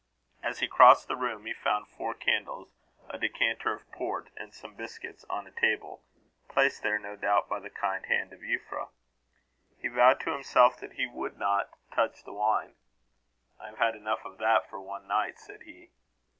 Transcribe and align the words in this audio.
As 0.41 0.61
he 0.61 0.67
crossed 0.67 1.07
the 1.07 1.15
room, 1.15 1.45
he 1.45 1.53
found 1.53 1.87
four 1.87 2.15
candles, 2.15 2.69
a 3.07 3.19
decanter 3.19 3.71
of 3.71 3.87
port, 3.91 4.31
and 4.35 4.51
some 4.51 4.73
biscuits, 4.73 5.25
on 5.29 5.45
a 5.45 5.51
table 5.51 6.01
placed 6.49 6.81
there, 6.81 6.97
no 6.97 7.15
doubt, 7.15 7.47
by 7.47 7.59
the 7.59 7.69
kind 7.69 8.07
hands 8.07 8.33
of 8.33 8.39
Euphra. 8.39 8.89
He 9.79 9.89
vowed 9.89 10.19
to 10.21 10.31
himself 10.31 10.79
that 10.79 10.93
he 10.93 11.05
would 11.05 11.37
not 11.37 11.69
touch 11.91 12.23
the 12.23 12.33
wine. 12.33 12.73
"I 13.59 13.67
have 13.67 13.77
had 13.77 13.95
enough 13.95 14.25
of 14.25 14.39
that 14.39 14.67
for 14.71 14.81
one 14.81 15.05
night," 15.07 15.37
said 15.37 15.61
he. 15.65 15.91